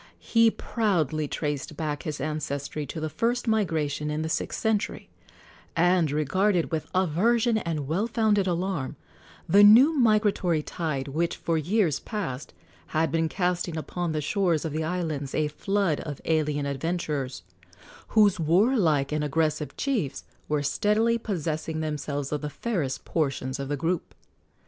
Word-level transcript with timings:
He 0.17 0.49
proudly 0.49 1.27
traced 1.27 1.77
back 1.77 2.01
his 2.01 2.19
ancestry 2.19 2.87
to 2.87 2.99
the 2.99 3.07
first 3.07 3.47
migration 3.47 4.09
in 4.09 4.23
the 4.23 4.29
sixth 4.29 4.59
century, 4.59 5.09
and 5.75 6.09
regarded 6.09 6.71
with 6.71 6.87
aversion 6.95 7.59
and 7.59 7.87
well 7.87 8.07
founded 8.07 8.47
alarm 8.47 8.95
the 9.47 9.61
new 9.63 9.95
migratory 9.95 10.63
tide 10.63 11.09
which 11.09 11.35
for 11.37 11.55
years 11.55 11.99
past 11.99 12.51
had 12.97 13.11
been 13.11 13.29
casting 13.29 13.77
upon 13.77 14.11
the 14.11 14.21
shores 14.21 14.65
of 14.65 14.71
the 14.73 14.83
islands 14.83 15.35
a 15.35 15.49
flood 15.49 15.99
of 15.99 16.19
alien 16.25 16.65
adventurers, 16.65 17.43
whose 18.07 18.39
warlike 18.39 19.11
and 19.11 19.23
aggressive 19.23 19.77
chiefs 19.77 20.23
were 20.49 20.63
steadily 20.63 21.19
possessing 21.19 21.79
themselves 21.79 22.31
of 22.31 22.41
the 22.41 22.49
fairest 22.49 23.05
portions 23.05 23.59
of 23.59 23.69
the 23.69 23.77
group. 23.77 24.15